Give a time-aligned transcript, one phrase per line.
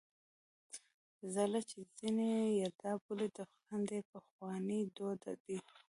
[1.33, 5.57] څِله چې ځيني يې یلدا بولي د افغانستان ډېر پخوانی دود دی.